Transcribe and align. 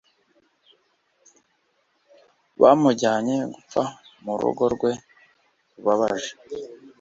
bamujyanye 2.61 3.35
gupfa 3.53 3.81
mu 4.23 4.33
rugo 4.41 4.63
rwe 4.73 4.91
rubabaje 5.73 6.31